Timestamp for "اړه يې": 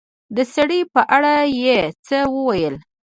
1.15-1.79